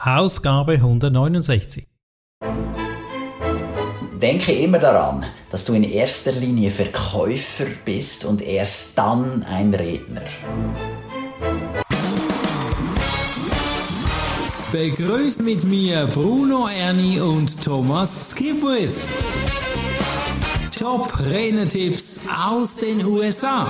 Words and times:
Ausgabe 0.00 0.74
169. 0.74 1.88
Denke 4.22 4.52
immer 4.52 4.78
daran, 4.78 5.24
dass 5.50 5.64
du 5.64 5.72
in 5.74 5.82
erster 5.82 6.30
Linie 6.30 6.70
Verkäufer 6.70 7.66
bist 7.84 8.24
und 8.24 8.40
erst 8.40 8.96
dann 8.96 9.42
ein 9.42 9.74
Redner. 9.74 10.22
Begrüßt 14.70 15.42
mit 15.42 15.64
mir 15.64 16.06
Bruno 16.06 16.68
Erni 16.68 17.20
und 17.20 17.60
Thomas 17.60 18.30
Skipwith. 18.30 19.02
Top 20.78 21.12
Rednertipps 21.28 22.20
aus 22.48 22.76
den 22.76 23.04
USA. 23.04 23.68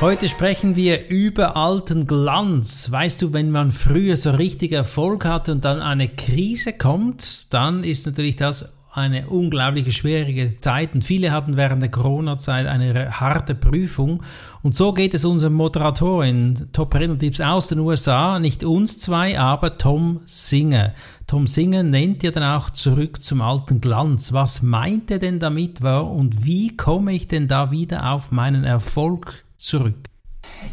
Heute 0.00 0.30
sprechen 0.30 0.76
wir 0.76 1.10
über 1.10 1.58
alten 1.58 2.06
Glanz. 2.06 2.90
Weißt 2.90 3.20
du, 3.20 3.34
wenn 3.34 3.50
man 3.50 3.70
früher 3.70 4.16
so 4.16 4.30
richtig 4.30 4.72
Erfolg 4.72 5.26
hatte 5.26 5.52
und 5.52 5.66
dann 5.66 5.82
eine 5.82 6.08
Krise 6.08 6.72
kommt, 6.72 7.52
dann 7.52 7.84
ist 7.84 8.06
natürlich 8.06 8.36
das 8.36 8.78
eine 8.92 9.28
unglaublich 9.28 9.94
schwierige 9.94 10.56
Zeit 10.56 10.94
und 10.94 11.04
viele 11.04 11.32
hatten 11.32 11.58
während 11.58 11.82
der 11.82 11.90
Corona-Zeit 11.90 12.66
eine 12.66 13.20
harte 13.20 13.54
Prüfung. 13.54 14.22
Und 14.62 14.74
so 14.74 14.94
geht 14.94 15.12
es 15.12 15.26
unserem 15.26 15.52
Moderatorin 15.52 16.70
Top 16.72 16.94
Renner-Tipps 16.94 17.42
aus 17.42 17.68
den 17.68 17.80
USA, 17.80 18.38
nicht 18.38 18.64
uns 18.64 18.96
zwei, 18.96 19.38
aber 19.38 19.76
Tom 19.76 20.20
Singer. 20.24 20.94
Tom 21.26 21.46
Singer 21.46 21.82
nennt 21.82 22.22
ja 22.22 22.30
dann 22.30 22.42
auch 22.42 22.70
zurück 22.70 23.22
zum 23.22 23.42
alten 23.42 23.82
Glanz. 23.82 24.32
Was 24.32 24.62
meint 24.62 25.10
er 25.10 25.18
denn 25.18 25.38
damit 25.40 25.82
war 25.82 26.10
und 26.10 26.46
wie 26.46 26.74
komme 26.74 27.12
ich 27.12 27.28
denn 27.28 27.48
da 27.48 27.70
wieder 27.70 28.10
auf 28.10 28.32
meinen 28.32 28.64
Erfolg 28.64 29.44
zurück. 29.60 29.94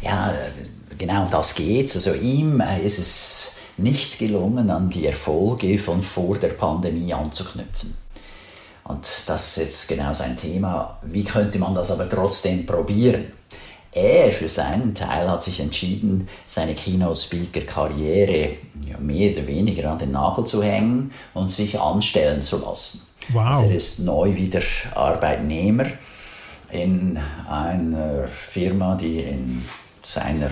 Ja, 0.02 0.34
genau 0.96 1.28
das 1.30 1.54
geht's. 1.54 1.94
Also 1.94 2.14
ihm 2.14 2.60
äh, 2.60 2.80
ist 2.84 2.98
es 2.98 3.52
nicht 3.76 4.18
gelungen, 4.18 4.70
an 4.70 4.90
die 4.90 5.06
Erfolge 5.06 5.78
von 5.78 6.02
vor 6.02 6.36
der 6.38 6.48
Pandemie 6.48 7.12
anzuknüpfen. 7.14 7.94
Und 8.84 9.06
das 9.26 9.48
ist 9.48 9.56
jetzt 9.62 9.88
genau 9.88 10.12
sein 10.14 10.36
Thema. 10.36 10.98
Wie 11.02 11.22
könnte 11.22 11.58
man 11.58 11.74
das 11.74 11.90
aber 11.90 12.08
trotzdem 12.08 12.64
probieren? 12.66 13.26
Er 13.92 14.30
für 14.30 14.48
seinen 14.48 14.94
Teil 14.94 15.30
hat 15.30 15.42
sich 15.42 15.60
entschieden, 15.60 16.28
seine 16.46 16.74
Keynote-Speaker-Karriere 16.74 18.56
mehr 19.00 19.32
oder 19.32 19.46
weniger 19.46 19.90
an 19.90 19.98
den 19.98 20.12
Nagel 20.12 20.44
zu 20.44 20.62
hängen 20.62 21.12
und 21.34 21.50
sich 21.50 21.78
anstellen 21.78 22.42
zu 22.42 22.58
lassen. 22.58 23.06
Wow. 23.32 23.46
Also 23.46 23.62
er 23.62 23.74
ist 23.74 23.98
neu 24.00 24.34
wieder 24.34 24.60
Arbeitnehmer 24.94 25.86
in 26.70 27.18
einer 27.48 28.28
Firma, 28.28 28.94
die 28.94 29.20
in 29.20 29.64
seiner 30.02 30.50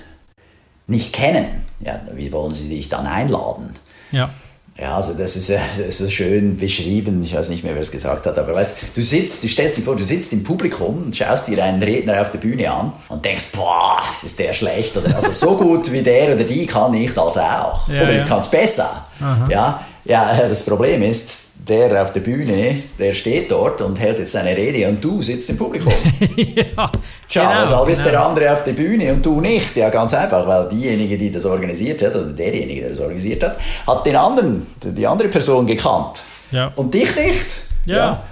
nicht 0.86 1.12
kennen, 1.12 1.46
ja, 1.80 2.00
wie 2.14 2.32
wollen 2.32 2.54
sie 2.54 2.70
dich 2.70 2.88
dann 2.88 3.06
einladen? 3.06 3.70
Ja. 4.12 4.30
Ja, 4.78 4.96
also 4.96 5.14
das 5.14 5.36
ist, 5.36 5.50
das 5.78 6.00
ist 6.00 6.12
schön 6.12 6.56
beschrieben, 6.56 7.22
ich 7.22 7.34
weiß 7.34 7.48
nicht 7.48 7.64
mehr, 7.64 7.74
wer 7.74 7.82
es 7.82 7.90
gesagt 7.90 8.26
hat, 8.26 8.38
aber 8.38 8.54
weißt 8.54 8.78
du, 8.94 9.00
sitzt, 9.00 9.42
du 9.42 9.48
stellst 9.48 9.78
dir 9.78 9.82
vor, 9.82 9.96
du 9.96 10.04
sitzt 10.04 10.32
im 10.32 10.44
Publikum 10.44 11.04
und 11.04 11.16
schaust 11.16 11.48
dir 11.48 11.62
einen 11.64 11.82
Redner 11.82 12.20
auf 12.20 12.30
der 12.30 12.38
Bühne 12.38 12.70
an 12.70 12.92
und 13.08 13.24
denkst, 13.24 13.46
boah, 13.52 14.02
ist 14.22 14.38
der 14.38 14.52
schlecht 14.52 14.96
oder 14.96 15.16
also 15.16 15.32
so 15.32 15.56
gut 15.58 15.90
wie 15.92 16.02
der 16.02 16.34
oder 16.34 16.44
die 16.44 16.66
kann 16.66 16.92
ich 16.94 17.12
das 17.14 17.38
auch. 17.38 17.88
Ja, 17.88 18.02
oder 18.02 18.16
ich 18.16 18.24
kann 18.24 18.40
es 18.40 18.50
besser. 18.50 19.06
Aha. 19.20 19.46
Ja, 19.48 19.86
ja, 20.04 20.48
das 20.48 20.62
Problem 20.62 21.02
ist, 21.02 21.45
der 21.68 22.02
auf 22.02 22.12
der 22.12 22.20
Bühne, 22.20 22.76
der 22.98 23.12
steht 23.12 23.50
dort 23.50 23.82
und 23.82 23.98
hält 23.98 24.18
jetzt 24.18 24.32
seine 24.32 24.56
Rede 24.56 24.88
und 24.88 25.02
du 25.02 25.20
sitzt 25.20 25.50
im 25.50 25.56
Publikum. 25.56 25.92
ja, 26.36 26.90
Tja, 27.28 27.50
genau, 27.50 27.62
weshalb 27.62 27.88
ist 27.88 28.04
der 28.04 28.12
genau. 28.12 28.28
andere 28.28 28.52
auf 28.52 28.62
der 28.62 28.72
Bühne 28.72 29.12
und 29.12 29.26
du 29.26 29.40
nicht? 29.40 29.76
Ja, 29.76 29.90
ganz 29.90 30.14
einfach, 30.14 30.46
weil 30.46 30.68
diejenige, 30.68 31.18
die 31.18 31.30
das 31.30 31.44
organisiert 31.44 32.02
hat, 32.02 32.14
oder 32.14 32.26
derjenige, 32.26 32.82
der 32.82 32.90
das 32.90 33.00
organisiert 33.00 33.42
hat, 33.42 33.58
hat 33.86 34.06
den 34.06 34.16
anderen, 34.16 34.66
die 34.82 35.06
andere 35.06 35.28
Person 35.28 35.66
gekannt. 35.66 36.22
Ja. 36.52 36.72
Und 36.76 36.94
dich 36.94 37.16
nicht. 37.16 37.46
Ja. 37.84 37.96
ja. 37.96 38.24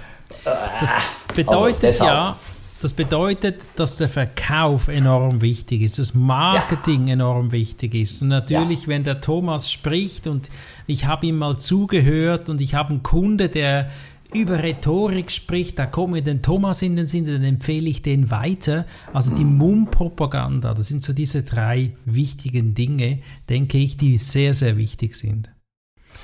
Das 0.79 0.89
bedeutet 1.35 1.83
also 1.83 2.05
ja, 2.05 2.37
das 2.85 2.93
bedeutet, 2.93 3.61
dass 3.77 3.97
der 3.97 4.07
Verkauf 4.07 4.89
enorm 4.89 5.41
wichtig 5.41 5.81
ist, 5.81 5.97
das 5.97 6.13
Marketing 6.13 7.07
ja. 7.07 7.13
enorm 7.13 7.51
wichtig 7.51 7.95
ist. 7.95 8.21
Und 8.21 8.27
natürlich, 8.27 8.83
ja. 8.83 8.87
wenn 8.89 9.03
der 9.03 9.21
Thomas 9.21 9.71
spricht 9.71 10.27
und 10.27 10.51
ich 10.85 11.07
habe 11.07 11.25
ihm 11.25 11.39
mal 11.39 11.57
zugehört 11.57 12.47
und 12.47 12.61
ich 12.61 12.75
habe 12.75 12.91
einen 12.91 13.01
Kunde, 13.01 13.49
der 13.49 13.89
über 14.31 14.61
Rhetorik 14.61 15.31
spricht, 15.31 15.79
da 15.79 15.87
kommt 15.87 16.13
mir 16.13 16.21
den 16.21 16.43
Thomas 16.43 16.83
in 16.83 16.95
den 16.95 17.07
Sinn, 17.07 17.25
dann 17.25 17.43
empfehle 17.43 17.89
ich 17.89 18.03
den 18.03 18.29
weiter. 18.29 18.85
Also 19.13 19.35
die 19.35 19.45
mhm. 19.45 19.57
Mundpropaganda, 19.57 20.75
das 20.75 20.87
sind 20.87 21.01
so 21.01 21.13
diese 21.13 21.41
drei 21.41 21.93
wichtigen 22.05 22.75
Dinge, 22.75 23.17
denke 23.49 23.79
ich, 23.79 23.97
die 23.97 24.19
sehr, 24.19 24.53
sehr 24.53 24.77
wichtig 24.77 25.15
sind. 25.15 25.49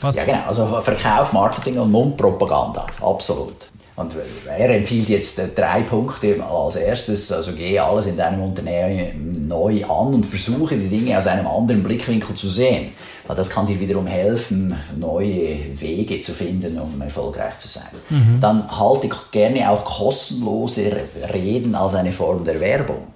Was 0.01 0.15
ja, 0.15 0.25
genau. 0.25 0.45
Also 0.45 0.67
Verkauf, 0.67 1.33
Marketing 1.33 1.79
und 1.79 1.89
Mundpropaganda, 1.91 2.85
absolut. 3.01 3.71
Und 3.95 4.15
er 4.47 4.69
empfiehlt 4.69 5.09
jetzt 5.09 5.37
äh, 5.39 5.49
drei 5.53 5.81
Punkte 5.83 6.43
als 6.43 6.77
erstes, 6.77 7.31
also 7.31 7.51
gehe 7.51 7.83
alles 7.83 8.05
in 8.05 8.17
deinem 8.17 8.41
Unternehmen 8.41 9.47
neu 9.47 9.83
an 9.83 10.13
und 10.13 10.25
versuche 10.25 10.77
die 10.77 10.87
Dinge 10.87 11.17
aus 11.17 11.27
einem 11.27 11.45
anderen 11.45 11.83
Blickwinkel 11.83 12.35
zu 12.35 12.47
sehen. 12.47 12.93
Weil 13.27 13.35
das 13.35 13.49
kann 13.49 13.67
dir 13.67 13.79
wiederum 13.79 14.07
helfen, 14.07 14.75
neue 14.97 15.57
Wege 15.79 16.19
zu 16.21 16.31
finden, 16.31 16.79
um 16.79 17.01
erfolgreich 17.01 17.57
zu 17.59 17.67
sein. 17.67 17.83
Mhm. 18.09 18.39
Dann 18.39 18.79
halte 18.79 19.09
gerne 19.31 19.69
auch 19.69 19.83
kostenlose 19.83 20.91
Reden 21.33 21.75
als 21.75 21.93
eine 21.93 22.11
Form 22.11 22.43
der 22.43 22.59
Werbung. 22.59 23.10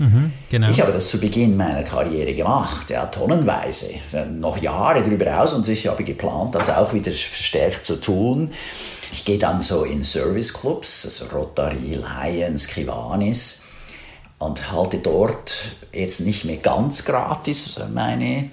Mhm, 0.00 0.32
genau. 0.48 0.70
Ich 0.70 0.80
habe 0.80 0.92
das 0.92 1.10
zu 1.10 1.20
Beginn 1.20 1.58
meiner 1.58 1.82
Karriere 1.82 2.32
gemacht, 2.32 2.88
ja, 2.88 3.04
tonnenweise, 3.04 3.90
noch 4.30 4.56
Jahre 4.56 5.02
darüber 5.02 5.42
aus 5.42 5.52
und 5.52 5.68
ich 5.68 5.88
habe 5.88 6.04
geplant, 6.04 6.54
das 6.54 6.70
auch 6.70 6.94
wieder 6.94 7.12
verstärkt 7.12 7.84
zu 7.84 8.00
tun. 8.00 8.50
Ich 9.12 9.26
gehe 9.26 9.38
dann 9.38 9.60
so 9.60 9.84
in 9.84 10.02
Serviceclubs, 10.02 11.04
also 11.04 11.36
Rotary, 11.36 11.98
Lions, 11.98 12.66
Kiwanis 12.66 13.64
und 14.38 14.72
halte 14.72 14.98
dort 14.98 15.52
jetzt 15.92 16.20
nicht 16.20 16.46
mehr 16.46 16.56
ganz 16.56 17.04
gratis 17.04 17.78
meine 17.92 18.48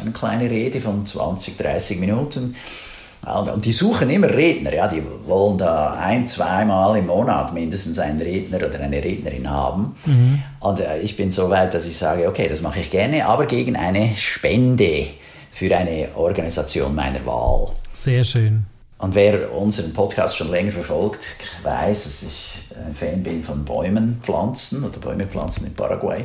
eine 0.00 0.10
kleine 0.10 0.50
Rede 0.50 0.80
von 0.80 1.06
20, 1.06 1.56
30 1.58 2.00
Minuten. 2.00 2.56
Und 3.24 3.64
die 3.64 3.72
suchen 3.72 4.10
immer 4.10 4.28
Redner, 4.28 4.74
ja, 4.74 4.88
die 4.88 5.00
wollen 5.26 5.56
da 5.56 5.94
ein, 5.94 6.26
zweimal 6.26 6.98
im 6.98 7.06
Monat 7.06 7.54
mindestens 7.54 8.00
einen 8.00 8.20
Redner 8.20 8.56
oder 8.56 8.80
eine 8.80 9.02
Rednerin 9.02 9.48
haben. 9.48 9.94
Mhm. 10.06 10.42
Und 10.58 10.80
äh, 10.80 10.98
ich 10.98 11.16
bin 11.16 11.30
so 11.30 11.48
weit, 11.48 11.72
dass 11.72 11.86
ich 11.86 11.96
sage, 11.96 12.28
okay, 12.28 12.48
das 12.48 12.62
mache 12.62 12.80
ich 12.80 12.90
gerne, 12.90 13.26
aber 13.26 13.46
gegen 13.46 13.76
eine 13.76 14.16
Spende 14.16 15.06
für 15.52 15.76
eine 15.76 16.08
Organisation 16.16 16.96
meiner 16.96 17.24
Wahl. 17.24 17.68
Sehr 17.92 18.24
schön. 18.24 18.64
Und 18.98 19.14
wer 19.14 19.52
unseren 19.52 19.92
Podcast 19.92 20.36
schon 20.36 20.50
länger 20.50 20.72
verfolgt, 20.72 21.26
weiß, 21.62 22.04
dass 22.04 22.22
ich 22.22 22.76
ein 22.86 22.94
Fan 22.94 23.22
bin 23.22 23.42
von 23.42 23.64
Bäumen 23.64 24.18
pflanzen 24.20 24.84
oder 24.84 24.98
Bäume 24.98 25.26
pflanzen 25.26 25.66
in 25.66 25.74
Paraguay. 25.74 26.24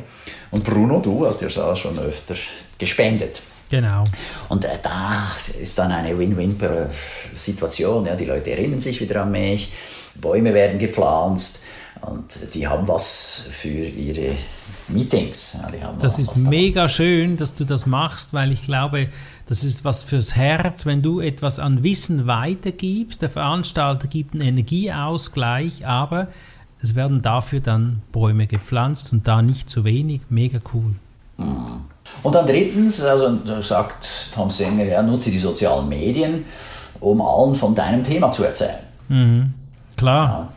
Und 0.52 0.64
Bruno, 0.64 1.00
du 1.00 1.26
hast 1.26 1.42
ja 1.42 1.50
schon 1.76 2.00
öfter 2.00 2.36
gespendet. 2.78 3.42
Genau. 3.70 4.04
Und 4.50 4.66
äh, 4.66 4.78
da 4.82 5.28
ist 5.60 5.78
dann 5.78 5.92
eine 5.92 6.18
Win-Win-Situation. 6.18 8.06
Ja, 8.06 8.16
die 8.16 8.26
Leute 8.26 8.52
erinnern 8.52 8.80
sich 8.80 9.02
wieder 9.02 9.24
an 9.24 9.32
mich, 9.32 9.74
Bäume 10.16 10.54
werden 10.54 10.80
gepflanzt 10.80 11.64
und 12.02 12.54
die 12.54 12.68
haben 12.68 12.88
was 12.88 13.48
für 13.50 13.70
ihre 13.70 14.36
Meetings. 14.88 15.58
Ja, 15.80 15.94
das 16.00 16.18
ist 16.18 16.38
mega 16.38 16.88
schön, 16.88 17.38
dass 17.38 17.56
du 17.56 17.66
das 17.66 17.86
machst, 17.86 18.34
weil 18.34 18.52
ich 18.52 18.62
glaube, 18.62 19.10
das 19.48 19.64
ist 19.64 19.84
was 19.84 20.04
fürs 20.04 20.36
Herz, 20.36 20.86
wenn 20.86 21.02
du 21.02 21.20
etwas 21.20 21.60
an 21.60 21.84
Wissen 21.84 22.28
weitergibst. 22.28 23.22
Der 23.22 23.30
Veranstalter 23.30 24.08
gibt 24.08 24.34
einen 24.34 24.42
Energieausgleich, 24.42 25.86
aber 25.86 26.30
es 26.82 26.96
werden 26.96 27.22
dafür 27.22 27.60
dann 27.60 28.02
Bäume 28.12 28.48
gepflanzt 28.48 29.12
und 29.12 29.28
da 29.28 29.42
nicht 29.42 29.70
zu 29.70 29.84
wenig. 29.84 30.22
Mega 30.30 30.60
cool. 30.74 30.96
Mhm. 31.38 31.77
Und 32.24 32.36
dann 32.36 32.46
drittens, 32.46 33.04
also 33.04 33.38
sagt 33.62 34.32
Tom 34.34 34.50
Singer, 34.50 34.84
ja, 34.84 35.02
nutze 35.02 35.32
die 35.32 35.40
sozialen 35.40 35.88
Medien, 35.88 36.46
um 37.00 37.22
allen 37.22 37.56
von 37.56 37.76
deinem 37.76 38.04
Thema 38.04 38.32
zu 38.32 38.44
erzählen. 38.44 38.80
Mhm. 39.08 39.54
Klar. 39.96 40.28
Ja, 40.28 40.48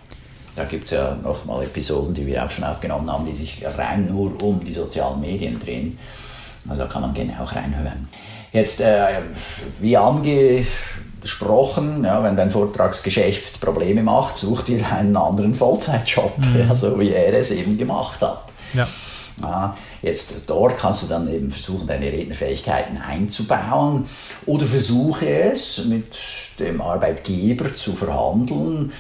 da 0.57 0.65
gibt 0.65 0.85
es 0.85 0.91
ja 0.91 1.17
nochmal 1.23 1.65
Episoden, 1.65 2.15
die 2.15 2.27
wir 2.27 2.45
auch 2.45 2.51
schon 2.51 2.65
aufgenommen 2.65 3.11
haben, 3.11 3.25
die 3.25 3.33
sich 3.33 3.63
rein 3.77 4.09
nur 4.09 4.43
um 4.43 4.63
die 4.65 4.73
sozialen 4.73 5.21
Medien 5.21 5.59
drehen. 5.59 5.99
Also 6.69 6.83
da 6.83 6.89
kann 6.89 7.03
man 7.03 7.15
gerne 7.15 7.41
auch 7.41 7.55
reinhören. 7.55 8.09
Jetzt, 8.53 8.81
äh, 8.81 9.21
wie 9.79 9.97
angesprochen, 9.97 12.05
ja, 12.05 12.23
wenn 12.23 12.37
dein 12.37 12.51
Vortragsgeschäft 12.51 13.61
Probleme 13.61 14.03
macht, 14.03 14.37
such 14.37 14.63
dir 14.63 14.85
einen 14.93 15.17
anderen 15.17 15.55
Vollzeitjob, 15.55 16.37
mhm. 16.39 16.61
ja, 16.69 16.75
so 16.75 16.99
wie 16.99 17.13
er 17.13 17.33
es 17.35 17.53
eben 17.53 17.79
gemacht 17.79 18.21
hat. 18.21 18.47
Ja. 18.75 18.89
Ja, 19.43 19.77
jetzt 20.03 20.35
dort 20.47 20.79
kannst 20.79 21.03
du 21.03 21.07
dann 21.07 21.33
eben 21.33 21.51
versuchen, 21.51 21.87
deine 21.87 22.07
Rednerfähigkeiten 22.07 22.99
einzubauen 22.99 24.07
oder 24.47 24.67
versuche 24.67 25.29
es 25.29 25.85
mit 25.87 26.17
dem 26.59 26.81
Arbeitgeber 26.81 27.75
zu 27.75 27.95
verhandeln, 27.95 28.93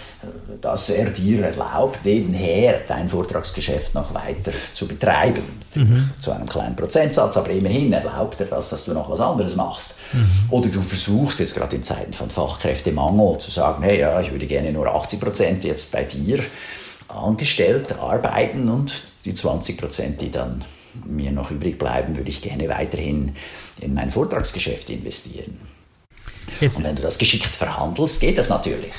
dass 0.60 0.90
er 0.90 1.10
dir 1.10 1.44
erlaubt, 1.44 2.04
nebenher 2.04 2.80
dein 2.88 3.08
Vortragsgeschäft 3.08 3.94
noch 3.94 4.14
weiter 4.14 4.52
zu 4.72 4.88
betreiben. 4.88 5.42
Mhm. 5.74 6.10
Zu 6.18 6.32
einem 6.32 6.48
kleinen 6.48 6.74
Prozentsatz, 6.74 7.36
aber 7.36 7.50
immerhin 7.50 7.92
erlaubt 7.92 8.40
er 8.40 8.46
das, 8.46 8.70
dass 8.70 8.86
du 8.86 8.92
noch 8.92 9.08
was 9.10 9.20
anderes 9.20 9.56
machst. 9.56 9.96
Mhm. 10.12 10.26
Oder 10.50 10.68
du 10.68 10.80
versuchst 10.80 11.38
jetzt 11.38 11.54
gerade 11.54 11.76
in 11.76 11.82
Zeiten 11.82 12.12
von 12.12 12.30
Fachkräftemangel 12.30 13.38
zu 13.38 13.50
sagen, 13.50 13.82
hey, 13.84 14.00
ja, 14.00 14.20
ich 14.20 14.32
würde 14.32 14.46
gerne 14.46 14.72
nur 14.72 14.92
80 14.92 15.20
Prozent 15.20 15.64
jetzt 15.64 15.92
bei 15.92 16.04
dir 16.04 16.40
angestellt 17.08 17.98
arbeiten 17.98 18.68
und 18.68 18.92
die 19.24 19.34
20 19.34 19.78
Prozent, 19.78 20.20
die 20.20 20.30
dann 20.30 20.64
mir 21.04 21.32
noch 21.32 21.50
übrig 21.50 21.78
bleiben, 21.78 22.16
würde 22.16 22.28
ich 22.28 22.42
gerne 22.42 22.68
weiterhin 22.68 23.32
in 23.80 23.94
mein 23.94 24.10
Vortragsgeschäft 24.10 24.90
investieren. 24.90 25.56
Jetzt, 26.60 26.78
und 26.78 26.84
wenn 26.84 26.96
du 26.96 27.02
das 27.02 27.18
geschickt 27.18 27.56
verhandelst, 27.56 28.20
geht 28.20 28.38
das 28.38 28.48
natürlich. 28.48 28.92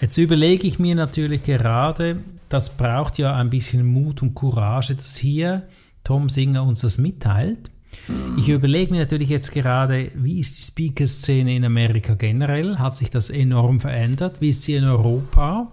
Jetzt 0.00 0.16
überlege 0.16 0.66
ich 0.66 0.78
mir 0.78 0.94
natürlich 0.94 1.42
gerade, 1.42 2.22
das 2.48 2.76
braucht 2.76 3.18
ja 3.18 3.34
ein 3.34 3.50
bisschen 3.50 3.84
Mut 3.86 4.22
und 4.22 4.34
Courage, 4.34 4.94
dass 4.94 5.16
hier 5.16 5.66
Tom 6.04 6.28
Singer 6.28 6.64
uns 6.64 6.80
das 6.80 6.98
mitteilt. 6.98 7.70
Mhm. 8.08 8.38
Ich 8.38 8.48
überlege 8.48 8.92
mir 8.92 9.00
natürlich 9.00 9.28
jetzt 9.28 9.52
gerade, 9.52 10.10
wie 10.14 10.40
ist 10.40 10.58
die 10.58 10.62
Speaker-Szene 10.62 11.54
in 11.54 11.64
Amerika 11.64 12.14
generell? 12.14 12.78
Hat 12.78 12.96
sich 12.96 13.10
das 13.10 13.30
enorm 13.30 13.80
verändert? 13.80 14.40
Wie 14.40 14.50
ist 14.50 14.62
sie 14.62 14.74
in 14.74 14.84
Europa? 14.84 15.72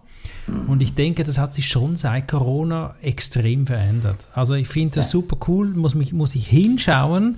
Und 0.68 0.82
ich 0.82 0.96
denke, 0.96 1.24
das 1.24 1.38
hat 1.38 1.54
sich 1.54 1.68
schon 1.68 1.96
seit 1.96 2.28
Corona 2.28 2.96
extrem 3.02 3.68
verändert. 3.68 4.28
Also 4.34 4.56
ich 4.56 4.68
finde 4.68 4.96
das 4.96 5.12
super 5.12 5.38
cool, 5.48 5.68
muss, 5.74 5.94
mich, 5.94 6.12
muss 6.12 6.36
ich 6.36 6.48
hinschauen 6.48 7.38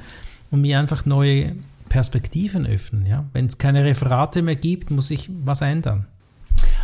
und 0.50 0.62
mir 0.62 0.80
einfach 0.80 1.06
neue 1.06 1.56
Perspektiven 1.90 2.66
öffnen. 2.66 3.06
Ja? 3.06 3.26
Wenn 3.34 3.48
es 3.48 3.58
keine 3.58 3.84
Referate 3.84 4.42
mehr 4.42 4.56
gibt, 4.56 4.92
muss 4.92 5.12
ich 5.12 5.30
was 5.44 5.62
ändern. 5.62 6.06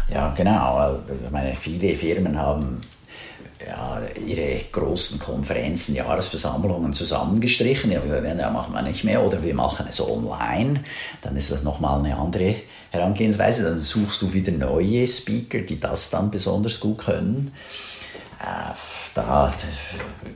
Ja, 0.10 0.34
genau. 0.36 1.00
Ich 1.26 1.32
meine, 1.32 1.56
viele 1.56 1.96
Firmen 1.96 2.38
haben 2.38 2.82
ja, 3.68 4.02
ihre 4.26 4.60
großen 4.72 5.20
Konferenzen, 5.20 5.96
Jahresversammlungen 5.96 6.94
zusammengestrichen. 6.94 7.90
Die 7.90 7.98
haben 7.98 8.04
gesagt, 8.04 8.26
ja, 8.26 8.50
machen 8.50 8.74
wir 8.74 8.82
nicht 8.82 9.04
mehr 9.04 9.24
oder 9.24 9.44
wir 9.44 9.54
machen 9.54 9.86
es 9.90 10.00
online. 10.02 10.84
Dann 11.22 11.36
ist 11.36 11.52
das 11.52 11.64
nochmal 11.64 12.00
eine 12.00 12.18
andere 12.18 12.56
Herangehensweise. 12.92 13.64
Dann 13.64 13.80
suchst 13.80 14.22
du 14.22 14.34
wieder 14.34 14.52
neue 14.52 15.06
Speaker, 15.06 15.60
die 15.60 15.80
das 15.80 16.10
dann 16.10 16.32
besonders 16.32 16.80
gut 16.80 17.00
können. 17.00 17.52
Da 18.40 19.52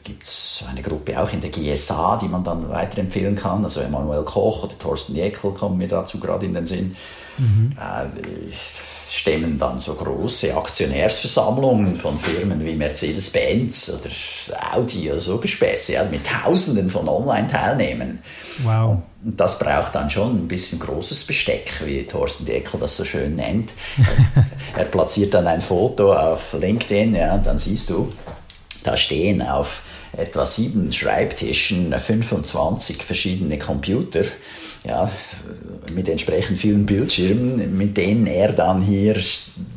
gibt 0.04 0.24
es 0.24 0.64
eine 0.70 0.82
Gruppe 0.82 1.20
auch 1.22 1.32
in 1.32 1.42
der 1.42 1.52
GSA, 1.52 2.18
die 2.22 2.28
man 2.28 2.44
dann 2.44 2.68
weiterempfehlen 2.70 3.36
kann. 3.36 3.64
Also 3.64 3.82
Emanuel 3.82 4.24
Koch 4.24 4.64
oder 4.64 4.78
Thorsten 4.80 5.16
Jäckel 5.16 5.52
kommen 5.52 5.78
mir 5.78 5.88
dazu 5.88 6.20
gerade 6.20 6.46
in 6.46 6.54
den 6.54 6.66
Sinn. 6.66 6.96
Mhm. 7.38 7.76
Stemmen 9.10 9.60
dann 9.60 9.80
so 9.80 9.94
große 9.94 10.56
Aktionärsversammlungen 10.56 11.96
von 11.96 12.18
Firmen 12.18 12.64
wie 12.66 12.76
Mercedes-Benz 12.76 14.00
oder 14.00 14.10
Audi 14.74 15.12
oder 15.12 15.20
so 15.20 15.38
Gespäße 15.38 15.94
ja, 15.94 16.04
mit 16.06 16.26
Tausenden 16.26 16.90
von 16.90 17.08
Online-Teilnehmern. 17.08 18.20
Wow. 18.64 18.92
Und 18.92 19.04
das 19.24 19.60
braucht 19.60 19.96
dann 19.96 20.10
schon 20.10 20.36
ein 20.36 20.48
bisschen 20.48 20.80
großes 20.80 21.26
Besteck, 21.26 21.72
wie 21.86 22.04
Thorsten 22.04 22.46
Deckel 22.46 22.80
das 22.80 22.98
so 22.98 23.06
schön 23.06 23.36
nennt. 23.36 23.74
er 24.76 24.86
platziert 24.86 25.34
dann 25.34 25.48
ein 25.48 25.62
Foto 25.62 26.14
auf 26.14 26.54
LinkedIn, 26.54 27.16
ja, 27.16 27.38
dann 27.38 27.58
siehst 27.58 27.90
du, 27.92 28.12
da 28.84 28.98
stehen 28.98 29.42
auf 29.42 29.84
etwa 30.18 30.46
sieben 30.46 30.92
Schreibtischen 30.92 31.94
25 31.94 33.04
verschiedene 33.04 33.58
Computer 33.58 34.24
ja, 34.84 35.10
mit 35.94 36.10
entsprechend 36.10 36.58
vielen 36.58 36.86
Bildschirmen, 36.86 37.78
mit 37.78 37.96
denen 37.98 38.26
er 38.28 38.52
dann 38.52 38.82
hier 38.82 39.16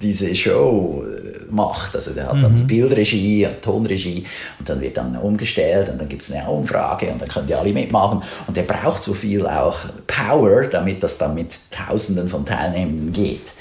diese 0.01 0.35
Show 0.35 1.05
äh, 1.05 1.34
macht. 1.55 1.95
Also 1.95 2.13
der 2.13 2.27
hat 2.27 2.43
dann 2.43 2.55
die 2.55 2.63
mhm. 2.63 2.67
Bildregie, 2.67 3.49
Tonregie 3.61 4.27
und 4.59 4.69
dann 4.69 4.81
wird 4.81 4.97
dann 4.97 5.17
umgestellt 5.17 5.89
und 5.89 6.01
dann 6.01 6.09
gibt 6.09 6.23
es 6.23 6.33
eine 6.33 6.49
Umfrage 6.49 7.09
und 7.11 7.21
dann 7.21 7.29
können 7.29 7.47
die 7.47 7.55
alle 7.55 7.73
mitmachen. 7.73 8.23
Und 8.47 8.57
er 8.57 8.65
braucht 8.65 9.03
so 9.03 9.15
viel 9.15 9.47
auch 9.47 9.79
Power, 10.07 10.67
damit 10.67 11.03
das 11.03 11.19
dann 11.19 11.35
mit 11.35 11.59
Tausenden 11.71 12.29
von 12.29 12.45
Teilnehmenden 12.45 13.13
geht. 13.13 13.53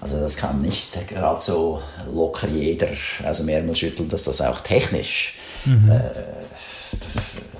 Also 0.00 0.18
das 0.18 0.36
kann 0.36 0.62
nicht 0.62 1.08
gerade 1.08 1.40
so 1.40 1.80
locker 2.12 2.48
jeder 2.48 2.88
aus 3.24 3.38
dem 3.38 3.48
Ärmel 3.48 3.74
schütteln, 3.76 4.08
dass 4.08 4.24
das 4.24 4.40
auch 4.40 4.60
technisch 4.60 5.38
mhm. 5.64 5.92
äh, 5.92 6.00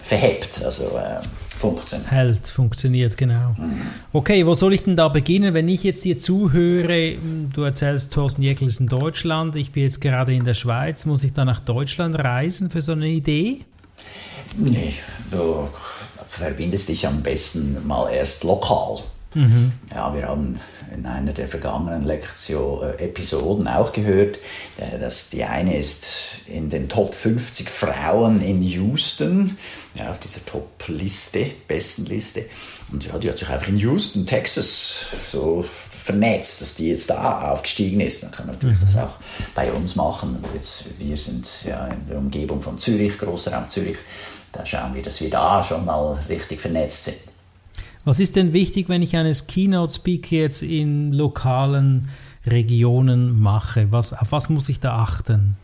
verhebt. 0.03 0.61
Also 0.65 0.99
äh, 0.99 1.25
funktioniert. 1.63 2.11
Hält, 2.11 2.47
funktioniert, 2.49 3.17
genau. 3.17 3.55
Mhm. 3.57 3.83
Okay, 4.13 4.45
wo 4.45 4.55
soll 4.55 4.75
ich 4.75 4.83
denn 4.83 4.97
da 4.97 5.09
beginnen, 5.09 5.55
wenn 5.55 5.69
ich 5.69 5.85
jetzt 5.85 6.05
dir 6.05 6.19
zuhöre? 6.19 7.17
Du 7.55 7.63
erzählst, 7.63 8.13
Thorsten 8.13 8.43
Jäckel 8.43 8.69
ist 8.69 8.81
in 8.81 8.89
Deutschland, 8.89 9.55
ich 9.57 9.71
bin 9.71 9.85
jetzt 9.85 10.01
gerade 10.01 10.35
in 10.35 10.45
der 10.45 10.55
Schweiz. 10.55 11.05
Muss 11.07 11.23
ich 11.23 11.33
da 11.33 11.45
nach 11.45 11.61
Deutschland 11.61 12.17
reisen 12.17 12.69
für 12.69 12.83
so 12.83 12.93
eine 12.93 13.09
Idee? 13.09 13.61
Nee, 14.57 14.93
du 15.31 15.69
verbindest 16.27 16.89
dich 16.89 17.07
am 17.07 17.23
besten 17.23 17.77
mal 17.87 18.13
erst 18.13 18.43
lokal. 18.45 19.05
Mhm. 19.35 19.73
Ja, 19.91 20.15
wir 20.15 20.29
haben 20.29 20.61
in 20.95 21.07
einer 21.07 21.33
der 21.33 21.49
vergangenen 21.49 22.05
Lektion, 22.05 22.83
äh, 22.83 23.05
Episoden 23.05 23.67
auch 23.67 23.93
gehört, 23.93 24.39
äh, 24.79 24.99
dass 24.99 25.31
die 25.31 25.45
eine 25.45 25.77
ist 25.77 26.07
in 26.47 26.69
den 26.69 26.89
Top 26.89 27.15
50 27.15 27.71
Frauen 27.71 28.43
in 28.43 28.63
Houston, 28.63 29.57
ja, 29.95 30.11
auf 30.11 30.19
dieser 30.19 30.45
Top-Liste, 30.45 31.47
besten 31.67 32.07
Liste. 32.07 32.45
Und 32.91 33.07
ja, 33.07 33.19
die 33.19 33.29
hat 33.31 33.39
sich 33.39 33.49
einfach 33.49 33.69
in 33.69 33.77
Houston, 33.77 34.27
Texas, 34.27 35.07
so 35.27 35.65
vernetzt, 36.03 36.61
dass 36.61 36.75
die 36.75 36.89
jetzt 36.89 37.09
da 37.09 37.53
aufgestiegen 37.53 38.01
ist. 38.01 38.23
Dann 38.23 38.33
kann 38.33 38.47
man 38.47 38.57
natürlich 38.57 38.79
mhm. 38.79 38.83
das 38.83 38.97
auch 38.99 39.17
bei 39.55 39.73
uns 39.73 39.97
machen. 39.97 40.37
Und 40.43 40.55
jetzt, 40.55 40.85
wir 40.99 41.17
sind 41.17 41.49
ja 41.65 41.87
in 41.87 42.07
der 42.07 42.19
Umgebung 42.19 42.61
von 42.61 42.77
Zürich, 42.77 43.19
Großraum 43.19 43.69
Zürich. 43.69 43.97
Da 44.53 44.67
schauen 44.67 44.95
wir, 44.95 45.03
dass 45.03 45.21
wir 45.21 45.31
da 45.31 45.63
schon 45.63 45.85
mal 45.85 46.19
richtig 46.29 46.61
vernetzt 46.61 47.05
sind. 47.05 47.32
Was 48.05 48.19
ist 48.19 48.35
denn 48.35 48.53
wichtig, 48.53 48.89
wenn 48.89 49.01
ich 49.01 49.17
eines 49.17 49.47
Keynote-Speak 49.47 50.33
jetzt 50.33 50.63
in 50.63 51.13
lokalen 51.13 52.09
Regionen 52.45 53.41
mache? 53.41 53.93
Was, 53.93 54.13
auf 54.13 54.33
was 54.33 54.49
muss 54.49 54.69
ich 54.69 54.81
da 54.81 54.97
achten? 54.97 55.57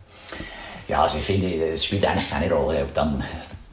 Ja, 0.87 1.03
also 1.03 1.19
ich 1.19 1.25
finde, 1.25 1.49
es 1.73 1.85
spielt 1.85 2.07
eigentlich 2.07 2.31
keine 2.31 2.51
Rolle, 2.53 2.83
ob 2.83 2.95
dann 2.95 3.23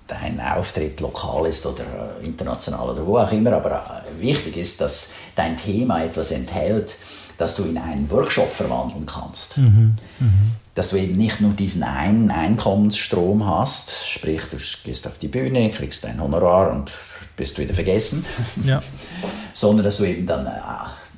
dein 0.07 0.39
Auftritt 0.39 0.99
lokal 0.99 1.45
ist 1.45 1.65
oder 1.65 1.83
äh, 2.21 2.25
international 2.25 2.89
oder 2.89 3.05
wo 3.05 3.17
auch 3.17 3.31
immer, 3.31 3.53
aber 3.53 4.03
äh, 4.05 4.21
wichtig 4.21 4.57
ist, 4.57 4.81
dass 4.81 5.13
dein 5.35 5.57
Thema 5.57 6.03
etwas 6.03 6.31
enthält, 6.31 6.95
das 7.37 7.55
du 7.55 7.63
in 7.63 7.77
einen 7.77 8.09
Workshop 8.09 8.53
verwandeln 8.53 9.05
kannst. 9.05 9.57
Mhm. 9.57 9.95
Mhm. 10.19 10.51
Dass 10.73 10.89
du 10.89 10.97
eben 10.97 11.13
nicht 11.13 11.41
nur 11.41 11.53
diesen 11.53 11.83
einen 11.83 12.31
Einkommensstrom 12.31 13.45
hast, 13.45 14.07
sprich 14.07 14.41
du 14.49 14.57
gehst 14.83 15.07
auf 15.07 15.17
die 15.17 15.27
Bühne, 15.27 15.71
kriegst 15.71 16.03
dein 16.03 16.21
Honorar 16.21 16.71
und 16.71 16.91
bist 17.37 17.57
wieder 17.59 17.73
vergessen, 17.73 18.25
ja. 18.63 18.81
sondern 19.53 19.85
dass 19.85 19.97
du 19.97 20.05
eben 20.05 20.25
dann 20.25 20.45
äh, 20.45 20.51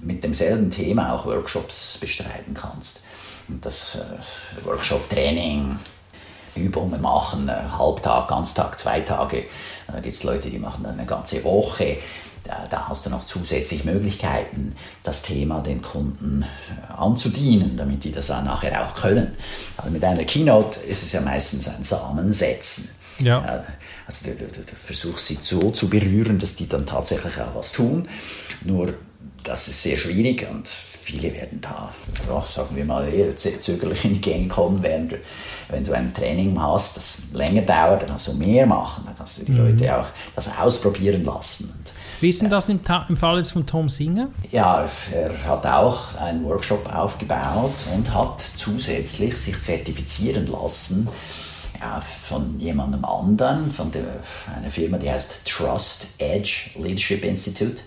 mit 0.02 0.24
demselben 0.24 0.70
Thema 0.70 1.14
auch 1.14 1.26
Workshops 1.26 1.98
bestreiten 2.00 2.54
kannst. 2.54 3.04
Und 3.48 3.66
das 3.66 3.96
äh, 3.96 4.66
Workshop-Training, 4.66 5.78
Übungen 6.56 7.02
machen, 7.02 7.50
äh, 7.50 7.54
Halbtag, 7.78 8.28
Ganztag, 8.28 8.80
zwei 8.80 9.02
Tage. 9.02 9.46
Da 9.88 10.00
gibt 10.00 10.16
es 10.16 10.24
Leute, 10.24 10.50
die 10.50 10.60
machen 10.60 10.86
eine 10.86 11.06
ganze 11.06 11.44
Woche. 11.44 11.98
Da, 12.48 12.88
hast 12.88 13.06
du 13.06 13.10
noch 13.10 13.26
zusätzlich 13.26 13.84
Möglichkeiten, 13.84 14.76
das 15.04 15.22
Thema 15.22 15.62
den 15.62 15.82
Kunden 15.82 16.44
äh, 16.44 16.94
anzudienen, 16.94 17.76
damit 17.78 18.04
die 18.04 18.12
das 18.12 18.28
dann 18.28 18.46
nachher 18.46 18.86
auch 18.86 18.96
können. 18.96 19.36
Also 19.78 19.92
mit 19.92 20.04
einer 20.04 20.24
Keynote 20.24 20.80
ist 20.82 21.04
es 21.04 21.14
ja 21.14 21.22
meistens 21.22 21.68
ein 21.68 21.84
Samensetzen. 21.84 22.90
Ja. 23.20 23.64
Also 24.06 24.26
du, 24.26 24.36
du, 24.36 24.46
du 24.46 24.76
versuchst 24.76 25.28
sie 25.28 25.38
so 25.42 25.72
zu 25.72 25.90
berühren, 25.90 26.40
dass 26.40 26.56
die 26.56 26.68
dann 26.68 26.86
tatsächlich 26.86 27.40
auch 27.42 27.56
was 27.56 27.74
tun. 27.74 28.08
Nur 28.64 28.94
das 29.44 29.68
ist 29.68 29.84
sehr 29.84 29.98
schwierig 29.98 30.48
und 30.50 30.68
viele 30.68 31.34
werden 31.34 31.62
da, 31.62 31.94
ja, 32.28 32.42
sagen 32.42 32.76
wir 32.76 32.84
mal, 32.84 33.12
eher 33.12 33.36
zögerlich 33.36 34.04
in 34.04 34.16
die 34.16 34.22
Gänge 34.22 34.48
kommen, 34.50 34.84
während 34.84 35.16
wenn 35.70 35.84
du 35.84 35.94
ein 35.94 36.14
Training 36.14 36.62
hast, 36.62 36.98
das 36.98 37.34
länger 37.34 37.62
dauert, 37.62 38.02
dann 38.02 38.10
kannst 38.10 38.28
du 38.28 38.34
mehr 38.34 38.66
machen, 38.66 39.04
dann 39.06 39.16
kannst 39.16 39.40
du 39.40 39.46
die 39.46 39.54
mhm. 39.54 39.58
Leute 39.58 39.98
auch 39.98 40.08
das 40.36 40.58
ausprobieren 40.58 41.24
lassen. 41.24 41.74
Wie 42.20 42.30
ist 42.30 42.42
denn 42.42 42.50
das 42.50 42.70
im, 42.70 42.80
im 43.10 43.18
Fall 43.18 43.38
jetzt 43.38 43.52
von 43.52 43.66
Tom 43.66 43.90
Singer? 43.90 44.30
Ja, 44.52 44.88
er 45.14 45.48
hat 45.48 45.66
auch 45.68 46.16
einen 46.20 46.44
Workshop 46.46 46.94
aufgebaut 46.94 47.74
und 47.94 48.14
hat 48.14 48.42
zusätzlich 48.42 49.38
sich 49.38 49.62
zertifizieren 49.62 50.48
lassen 50.48 51.08
ja, 51.80 52.02
von 52.02 52.60
jemandem 52.60 53.06
anderen, 53.06 53.72
von 53.72 53.92
der, 53.92 54.04
einer 54.56 54.70
Firma, 54.70 54.98
die 54.98 55.12
heißt 55.12 55.46
Trust 55.46 56.08
Edge 56.18 56.72
Leadership 56.76 57.24
Institute. 57.24 57.82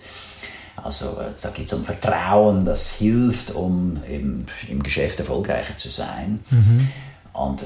Also 0.83 1.07
äh, 1.07 1.31
da 1.41 1.49
geht 1.49 1.67
es 1.67 1.73
um 1.73 1.83
Vertrauen, 1.83 2.65
das 2.65 2.91
hilft, 2.91 3.51
um 3.51 4.01
eben 4.09 4.45
im 4.69 4.81
Geschäft 4.81 5.19
erfolgreicher 5.19 5.75
zu 5.75 5.89
sein. 5.89 6.39
Mhm. 6.49 6.87
Und 7.33 7.63
äh, 7.63 7.65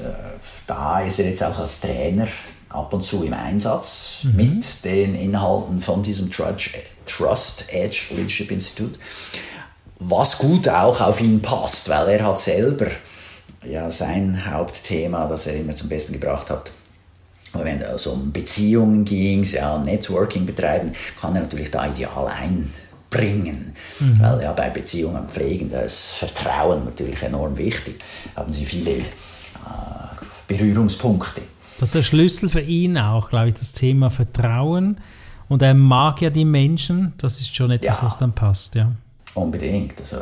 da 0.66 1.00
ist 1.00 1.18
er 1.18 1.28
jetzt 1.28 1.42
auch 1.42 1.58
als 1.58 1.80
Trainer 1.80 2.28
ab 2.76 2.92
und 2.92 3.04
zu 3.04 3.24
im 3.24 3.32
Einsatz 3.32 4.18
mhm. 4.22 4.36
mit 4.36 4.84
den 4.84 5.14
Inhalten 5.14 5.80
von 5.80 6.02
diesem 6.02 6.30
Trust 6.30 7.72
Edge 7.72 8.06
Leadership 8.10 8.50
Institute, 8.50 8.98
was 9.98 10.38
gut 10.38 10.68
auch 10.68 11.00
auf 11.00 11.20
ihn 11.20 11.40
passt, 11.40 11.88
weil 11.88 12.08
er 12.08 12.26
hat 12.26 12.40
selber 12.40 12.86
ja 13.64 13.90
sein 13.90 14.44
Hauptthema, 14.50 15.26
das 15.26 15.46
er 15.46 15.56
immer 15.56 15.74
zum 15.74 15.88
Besten 15.88 16.12
gebracht 16.12 16.50
hat, 16.50 16.70
wenn 17.54 17.80
es 17.80 18.06
um 18.06 18.32
Beziehungen 18.32 19.04
ging, 19.04 19.42
ja, 19.44 19.78
Networking 19.78 20.44
betreiben, 20.44 20.92
kann 21.20 21.34
er 21.34 21.42
natürlich 21.42 21.70
da 21.70 21.86
ideal 21.86 22.28
ein 22.28 22.70
bringen. 23.10 23.74
Mhm. 24.00 24.20
Weil 24.20 24.42
ja, 24.42 24.52
bei 24.52 24.70
Beziehungen 24.70 25.28
pflegen, 25.28 25.70
da 25.70 25.80
ist 25.80 26.10
Vertrauen 26.10 26.84
natürlich 26.84 27.22
enorm 27.22 27.56
wichtig. 27.56 27.98
Haben 28.34 28.52
sie 28.52 28.66
viele 28.66 28.90
äh, 28.90 29.02
Berührungspunkte. 30.46 31.42
Das 31.78 31.90
ist 31.90 31.94
der 31.94 32.02
Schlüssel 32.02 32.48
für 32.48 32.60
ihn 32.60 32.96
auch, 32.98 33.28
glaube 33.28 33.48
ich, 33.48 33.54
das 33.54 33.72
Thema 33.72 34.10
Vertrauen. 34.10 34.98
Und 35.48 35.62
er 35.62 35.74
mag 35.74 36.22
ja 36.22 36.30
die 36.30 36.44
Menschen, 36.44 37.12
das 37.18 37.40
ist 37.40 37.54
schon 37.54 37.70
etwas, 37.70 37.98
ja, 37.98 38.02
was 38.02 38.18
dann 38.18 38.32
passt, 38.32 38.74
ja. 38.74 38.92
Unbedingt. 39.34 40.00
Also, 40.00 40.16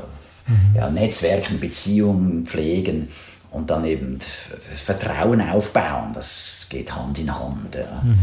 mhm. 0.47 0.77
ja, 0.77 0.91
Netzwerken, 0.91 1.61
Beziehungen 1.61 2.45
pflegen 2.45 3.09
und 3.55 3.71
dann 3.71 3.85
eben 3.85 4.19
Vertrauen 4.21 5.41
aufbauen, 5.41 6.13
das 6.13 6.67
geht 6.69 6.95
Hand 6.95 7.19
in 7.21 7.33
Hand. 7.33 7.75
Ja. 7.75 8.03
Mhm. 8.03 8.19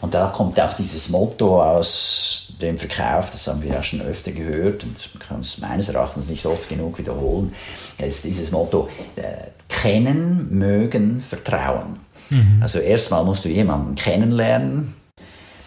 Und 0.00 0.14
da 0.14 0.28
kommt 0.28 0.58
auch 0.60 0.72
dieses 0.74 1.08
Motto 1.10 1.60
aus 1.62 2.54
dem 2.62 2.78
Verkauf, 2.78 3.30
das 3.30 3.46
haben 3.48 3.62
wir 3.62 3.72
ja 3.72 3.82
schon 3.82 4.00
öfter 4.00 4.30
gehört 4.30 4.84
und 4.84 4.96
man 5.14 5.28
kann 5.28 5.40
es 5.40 5.58
meines 5.58 5.88
Erachtens 5.88 6.30
nicht 6.30 6.46
oft 6.46 6.68
genug 6.68 6.98
wiederholen, 6.98 7.52
ist 7.98 8.24
dieses 8.24 8.50
Motto, 8.52 8.88
äh, 9.16 9.50
kennen, 9.68 10.48
mögen, 10.50 11.20
vertrauen. 11.20 11.98
Mhm. 12.30 12.58
Also 12.60 12.78
erstmal 12.78 13.24
musst 13.24 13.44
du 13.44 13.48
jemanden 13.48 13.94
kennenlernen, 13.94 14.94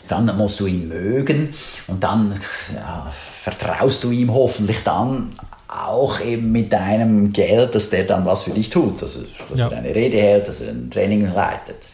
dann 0.07 0.35
musst 0.37 0.59
du 0.59 0.65
ihn 0.67 0.87
mögen 0.87 1.49
und 1.87 2.03
dann 2.03 2.33
ja, 2.75 3.11
vertraust 3.11 4.03
du 4.03 4.11
ihm 4.11 4.33
hoffentlich 4.33 4.83
dann 4.83 5.29
auch 5.67 6.19
eben 6.19 6.51
mit 6.51 6.73
deinem 6.73 7.31
Geld, 7.31 7.75
dass 7.75 7.89
der 7.89 8.03
dann 8.03 8.25
was 8.25 8.43
für 8.43 8.51
dich 8.51 8.69
tut, 8.69 9.01
also 9.01 9.21
dass 9.49 9.59
ja. 9.59 9.69
er 9.69 9.77
eine 9.77 9.95
Rede 9.95 10.17
hält, 10.17 10.47
dass 10.47 10.59
er 10.59 10.71
ein 10.71 10.91
Training 10.91 11.33
leitet. 11.33 11.87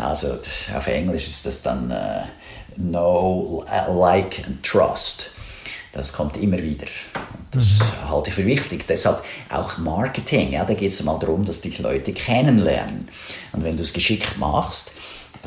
Also 0.00 0.28
auf 0.76 0.86
Englisch 0.86 1.28
ist 1.28 1.46
das 1.46 1.62
dann 1.62 1.90
äh, 1.90 2.22
Know, 2.76 3.64
Like 3.88 4.42
and 4.46 4.64
Trust. 4.64 5.33
Das 5.94 6.12
kommt 6.12 6.36
immer 6.36 6.60
wieder. 6.60 6.86
Das 7.52 7.78
mhm. 7.78 8.10
halte 8.10 8.30
ich 8.30 8.34
für 8.34 8.44
wichtig. 8.44 8.84
Deshalb 8.88 9.22
auch 9.48 9.78
Marketing. 9.78 10.52
Ja, 10.52 10.64
da 10.64 10.74
geht 10.74 10.90
es 10.90 11.02
mal 11.04 11.18
darum, 11.18 11.44
dass 11.44 11.60
die 11.60 11.70
Leute 11.80 12.12
kennenlernen. 12.12 13.08
Und 13.52 13.64
wenn 13.64 13.76
du 13.76 13.82
es 13.82 13.92
geschickt 13.92 14.36
machst, 14.36 14.90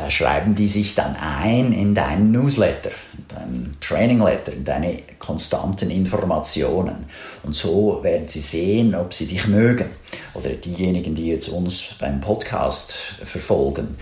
schreiben 0.09 0.55
die 0.55 0.67
sich 0.67 0.95
dann 0.95 1.15
ein 1.15 1.73
in 1.73 1.95
deinen 1.95 2.31
Newsletter, 2.31 2.91
in 3.17 3.27
deinen 3.27 3.77
Training 3.81 4.21
Letter, 4.21 4.53
in 4.53 4.63
deine 4.63 4.99
konstanten 5.19 5.89
Informationen. 5.89 7.05
Und 7.43 7.55
so 7.55 7.99
werden 8.03 8.27
sie 8.27 8.39
sehen, 8.39 8.93
ob 8.93 9.13
sie 9.13 9.25
dich 9.25 9.47
mögen. 9.47 9.87
Oder 10.33 10.51
diejenigen, 10.51 11.15
die 11.15 11.27
jetzt 11.27 11.49
uns 11.49 11.95
beim 11.99 12.21
Podcast 12.21 12.91
verfolgen, 12.91 13.95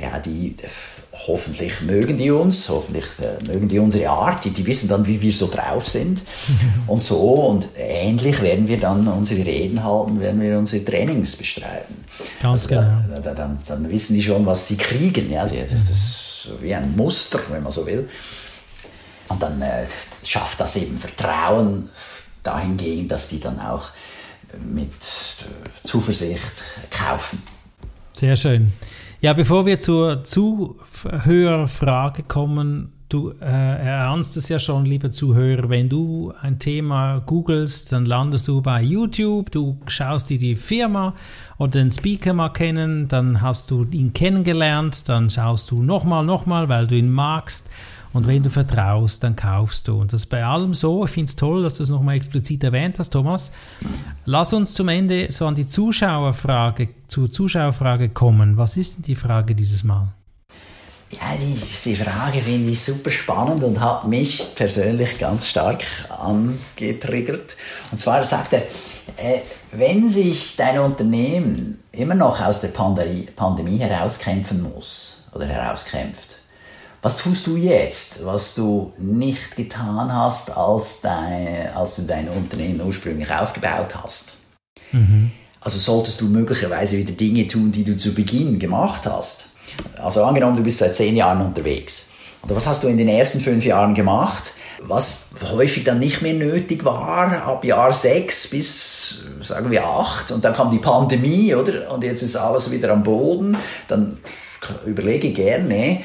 ja, 0.00 0.18
die 0.18 0.56
hoffentlich 1.26 1.82
mögen 1.82 2.16
die 2.16 2.30
uns, 2.30 2.68
hoffentlich 2.68 3.04
äh, 3.20 3.44
mögen 3.44 3.68
die 3.68 3.78
unsere 3.78 4.08
Art, 4.08 4.44
die, 4.44 4.50
die 4.50 4.66
wissen 4.66 4.88
dann, 4.88 5.06
wie 5.06 5.20
wir 5.20 5.32
so 5.32 5.48
drauf 5.48 5.86
sind 5.86 6.22
und 6.86 7.02
so 7.02 7.18
und 7.18 7.68
ähnlich 7.76 8.40
werden 8.40 8.66
wir 8.68 8.80
dann 8.80 9.06
unsere 9.06 9.44
Reden 9.44 9.84
halten, 9.84 10.20
werden 10.20 10.40
wir 10.40 10.58
unsere 10.58 10.84
Trainings 10.84 11.36
bestreiten. 11.36 12.01
Ganz 12.40 12.64
also, 12.64 12.68
genau. 12.68 13.20
Da, 13.22 13.34
dann, 13.34 13.58
dann, 13.66 13.90
wissen 13.90 14.14
die 14.14 14.22
schon, 14.22 14.46
was 14.46 14.68
sie 14.68 14.76
kriegen, 14.76 15.30
ja, 15.30 15.42
das 15.42 15.52
ist 15.52 16.50
wie 16.60 16.74
ein 16.74 16.96
Muster, 16.96 17.40
wenn 17.50 17.62
man 17.62 17.72
so 17.72 17.86
will. 17.86 18.08
Und 19.28 19.42
dann 19.42 19.60
äh, 19.62 19.86
schafft 20.24 20.60
das 20.60 20.76
eben 20.76 20.98
Vertrauen 20.98 21.88
dahingegen, 22.42 23.08
dass 23.08 23.28
die 23.28 23.40
dann 23.40 23.58
auch 23.60 23.88
mit 24.62 24.90
äh, 24.90 25.86
Zuversicht 25.86 26.64
kaufen. 26.90 27.42
Sehr 28.14 28.36
schön. 28.36 28.72
Ja, 29.20 29.32
bevor 29.32 29.66
wir 29.66 29.80
zur 29.80 30.24
Zuhörerfrage 30.24 32.24
kommen, 32.24 32.92
du 33.12 33.30
äh, 33.40 33.44
erahnst 33.44 34.36
es 34.36 34.48
ja 34.48 34.58
schon, 34.58 34.84
lieber 34.84 35.10
Zuhörer, 35.10 35.68
wenn 35.68 35.88
du 35.88 36.32
ein 36.40 36.58
Thema 36.58 37.20
googelst, 37.24 37.92
dann 37.92 38.04
landest 38.04 38.48
du 38.48 38.62
bei 38.62 38.82
YouTube, 38.82 39.50
du 39.50 39.78
schaust 39.86 40.30
dir 40.30 40.38
die 40.38 40.56
Firma 40.56 41.14
oder 41.58 41.72
den 41.72 41.90
Speaker 41.90 42.32
mal 42.32 42.50
kennen, 42.50 43.08
dann 43.08 43.40
hast 43.40 43.70
du 43.70 43.86
ihn 43.90 44.12
kennengelernt, 44.12 45.08
dann 45.08 45.30
schaust 45.30 45.70
du 45.70 45.82
nochmal, 45.82 46.24
nochmal, 46.24 46.68
weil 46.68 46.86
du 46.86 46.96
ihn 46.96 47.10
magst 47.10 47.68
und 48.12 48.26
wenn 48.26 48.42
du 48.42 48.50
vertraust, 48.50 49.22
dann 49.24 49.36
kaufst 49.36 49.88
du. 49.88 50.00
Und 50.00 50.12
das 50.12 50.22
ist 50.22 50.26
bei 50.26 50.44
allem 50.44 50.74
so. 50.74 51.04
Ich 51.04 51.10
finde 51.12 51.28
es 51.28 51.36
toll, 51.36 51.62
dass 51.62 51.76
du 51.76 51.82
es 51.82 51.88
nochmal 51.88 52.16
explizit 52.16 52.62
erwähnt 52.62 52.98
hast, 52.98 53.10
Thomas. 53.10 53.52
Lass 54.26 54.52
uns 54.52 54.74
zum 54.74 54.88
Ende 54.88 55.32
so 55.32 55.46
an 55.46 55.54
die 55.54 55.66
Zuschauerfrage, 55.66 56.90
zur 57.08 57.30
Zuschauerfrage 57.30 58.10
kommen. 58.10 58.56
Was 58.56 58.76
ist 58.76 58.96
denn 58.96 59.02
die 59.04 59.14
Frage 59.14 59.54
dieses 59.54 59.82
Mal? 59.82 60.12
Ja, 61.12 61.36
diese 61.38 61.94
Frage 61.94 62.40
finde 62.40 62.70
ich 62.70 62.80
super 62.80 63.10
spannend 63.10 63.62
und 63.62 63.80
hat 63.80 64.08
mich 64.08 64.54
persönlich 64.54 65.18
ganz 65.18 65.46
stark 65.46 65.84
angetriggert. 66.08 67.56
Und 67.90 67.98
zwar 67.98 68.24
sagt 68.24 68.54
er, 68.54 68.62
äh, 69.16 69.40
wenn 69.72 70.08
sich 70.08 70.56
dein 70.56 70.78
Unternehmen 70.78 71.82
immer 71.92 72.14
noch 72.14 72.40
aus 72.40 72.62
der 72.62 72.68
Pandemie 72.68 73.78
herauskämpfen 73.78 74.62
muss 74.62 75.28
oder 75.34 75.46
herauskämpft, 75.46 76.28
was 77.02 77.18
tust 77.18 77.46
du 77.46 77.56
jetzt, 77.56 78.24
was 78.24 78.54
du 78.54 78.94
nicht 78.96 79.56
getan 79.56 80.14
hast, 80.14 80.56
als, 80.56 81.02
dein, 81.02 81.74
als 81.74 81.96
du 81.96 82.02
dein 82.02 82.28
Unternehmen 82.28 82.80
ursprünglich 82.80 83.30
aufgebaut 83.30 83.96
hast? 84.02 84.36
Mhm. 84.92 85.32
Also 85.60 85.78
solltest 85.78 86.20
du 86.20 86.26
möglicherweise 86.26 86.96
wieder 86.96 87.12
Dinge 87.12 87.46
tun, 87.48 87.70
die 87.70 87.84
du 87.84 87.96
zu 87.96 88.14
Beginn 88.14 88.58
gemacht 88.58 89.04
hast. 89.06 89.51
Also 90.02 90.24
angenommen, 90.24 90.56
du 90.56 90.62
bist 90.62 90.78
seit 90.78 90.94
zehn 90.94 91.16
Jahren 91.16 91.40
unterwegs. 91.40 92.08
Oder 92.42 92.56
was 92.56 92.66
hast 92.66 92.82
du 92.82 92.88
in 92.88 92.96
den 92.96 93.08
ersten 93.08 93.40
fünf 93.40 93.64
Jahren 93.64 93.94
gemacht, 93.94 94.52
was 94.84 95.30
häufig 95.52 95.84
dann 95.84 96.00
nicht 96.00 96.22
mehr 96.22 96.34
nötig 96.34 96.84
war, 96.84 97.46
ab 97.46 97.64
Jahr 97.64 97.92
sechs 97.92 98.50
bis 98.50 99.22
sagen 99.42 99.70
wir 99.70 99.84
acht, 99.84 100.30
und 100.32 100.44
dann 100.44 100.52
kam 100.52 100.70
die 100.70 100.78
Pandemie, 100.78 101.54
oder? 101.54 101.90
Und 101.92 102.04
jetzt 102.04 102.22
ist 102.22 102.36
alles 102.36 102.70
wieder 102.70 102.90
am 102.92 103.02
Boden. 103.02 103.56
Dann 103.88 104.18
überlege 104.86 105.30
gerne, 105.32 106.00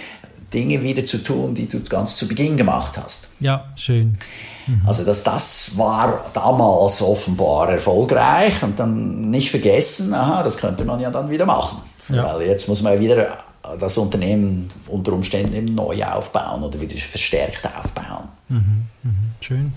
Dinge 0.54 0.82
wieder 0.82 1.06
zu 1.06 1.24
tun, 1.24 1.54
die 1.54 1.68
du 1.68 1.82
ganz 1.82 2.16
zu 2.16 2.28
Beginn 2.28 2.56
gemacht 2.56 2.98
hast. 3.04 3.28
Ja, 3.40 3.66
schön. 3.76 4.14
Mhm. 4.66 4.82
Also 4.86 5.04
das, 5.04 5.24
das 5.24 5.78
war 5.78 6.26
damals 6.34 7.02
offenbar 7.02 7.70
erfolgreich 7.70 8.64
und 8.64 8.80
dann 8.80 9.30
nicht 9.30 9.52
vergessen, 9.52 10.14
aha, 10.14 10.44
das 10.44 10.58
könnte 10.58 10.86
man 10.86 11.00
ja 11.00 11.12
dann 11.12 11.30
wieder 11.30 11.46
machen. 11.46 11.82
Ja. 12.10 12.24
Weil 12.24 12.48
jetzt 12.48 12.70
muss 12.70 12.82
man 12.82 13.00
wieder 13.00 13.38
das 13.80 13.98
Unternehmen 13.98 14.70
unter 14.88 15.14
Umständen 15.14 15.54
eben 15.54 15.76
neu 15.76 16.04
aufbauen 16.04 16.64
oder 16.64 16.80
wieder 16.80 16.96
verstärkt 16.98 17.66
aufbauen. 17.66 18.28
Mhm, 18.50 18.88
mh, 19.04 19.12
schön. 19.42 19.74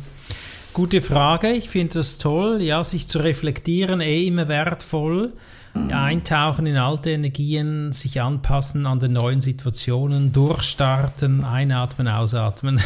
Gute 0.73 1.03
Frage, 1.03 1.51
ich 1.51 1.69
finde 1.69 1.95
das 1.95 2.19
toll. 2.19 2.63
Ja, 2.63 2.85
sich 2.85 3.09
zu 3.09 3.19
reflektieren, 3.19 4.01
eh 4.01 4.27
immer 4.27 4.47
wertvoll. 4.49 5.33
Mhm. 5.75 5.93
Eintauchen 5.93 6.67
in 6.67 6.77
alte 6.77 7.11
Energien, 7.11 7.93
sich 7.93 8.21
anpassen 8.21 8.87
an 8.87 8.99
den 8.99 9.13
neuen 9.13 9.41
Situationen, 9.41 10.33
durchstarten, 10.33 11.45
einatmen, 11.45 12.09
ausatmen. 12.09 12.81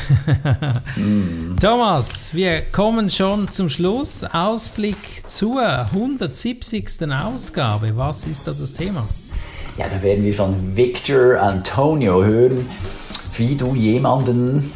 mhm. 0.96 1.56
Thomas, 1.60 2.34
wir 2.34 2.62
kommen 2.62 3.10
schon 3.10 3.50
zum 3.50 3.68
Schluss. 3.68 4.24
Ausblick 4.24 4.96
zur 5.26 5.62
170. 5.62 7.10
Ausgabe. 7.10 7.96
Was 7.96 8.24
ist 8.24 8.46
da 8.46 8.52
das 8.52 8.72
Thema? 8.72 9.06
Ja, 9.76 9.86
da 9.88 10.02
werden 10.02 10.24
wir 10.24 10.34
von 10.34 10.76
Victor 10.76 11.40
Antonio 11.40 12.22
hören, 12.22 12.68
wie 13.36 13.56
du 13.56 13.74
jemanden 13.74 14.72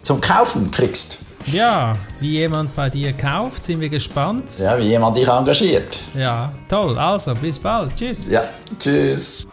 zum 0.00 0.20
Kaufen 0.20 0.70
kriegst. 0.70 1.18
Ja, 1.46 1.92
wie 2.20 2.30
jemand 2.30 2.74
bei 2.74 2.88
dir 2.88 3.12
kauft, 3.12 3.64
sind 3.64 3.80
wir 3.80 3.90
gespannt. 3.90 4.44
Ja, 4.58 4.78
wie 4.78 4.84
jemand 4.84 5.18
dich 5.18 5.28
engagiert. 5.28 5.98
Ja, 6.14 6.50
toll. 6.68 6.98
Also, 6.98 7.34
bis 7.34 7.58
bald. 7.58 7.94
Tschüss. 7.94 8.30
Ja, 8.30 8.44
tschüss. 8.78 9.46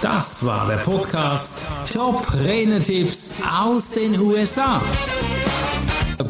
Das 0.00 0.46
war 0.46 0.66
der 0.68 0.76
Podcast 0.76 1.68
Top 1.92 2.26
Renetipps 2.42 3.34
aus 3.60 3.90
den 3.90 4.18
USA. 4.18 4.80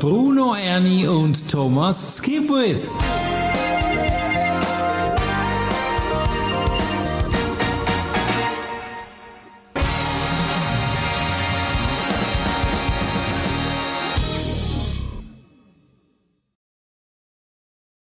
Bruno 0.01 0.55
Ernie 0.55 1.07
und 1.07 1.49
Thomas 1.49 2.17
Skipwith. 2.17 2.89